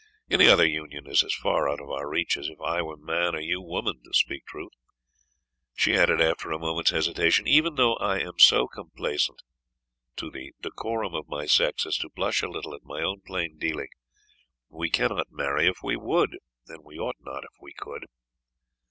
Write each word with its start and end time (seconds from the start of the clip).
Any 0.31 0.47
other 0.47 0.65
union 0.65 1.05
is 1.05 1.23
as 1.23 1.35
far 1.35 1.69
out 1.69 1.79
of 1.79 1.91
our 1.91 2.09
reach 2.09 2.35
as 2.35 2.47
if 2.49 2.59
I 2.59 2.81
were 2.81 2.97
man, 2.97 3.35
or 3.35 3.39
you 3.39 3.61
woman 3.61 4.01
To 4.03 4.13
speak 4.13 4.47
truth," 4.47 4.71
she 5.75 5.95
added, 5.95 6.19
after 6.19 6.51
a 6.51 6.57
moment's 6.57 6.89
hesitation, 6.89 7.45
"even 7.47 7.75
though 7.75 7.97
I 7.97 8.17
am 8.17 8.39
so 8.39 8.67
complaisant 8.67 9.43
to 10.15 10.31
the 10.31 10.53
decorum 10.59 11.13
of 11.13 11.29
my 11.29 11.45
sex 11.45 11.85
as 11.85 11.97
to 11.97 12.09
blush 12.09 12.41
a 12.41 12.49
little 12.49 12.73
at 12.73 12.81
my 12.83 13.03
own 13.03 13.21
plain 13.23 13.59
dealing, 13.59 13.89
we 14.69 14.89
cannot 14.89 15.27
marry 15.31 15.67
if 15.67 15.83
we 15.83 15.95
would; 15.95 16.39
and 16.67 16.83
we 16.83 16.97
ought 16.97 17.17
not 17.19 17.43
if 17.43 17.53
we 17.61 17.71
could." 17.71 18.05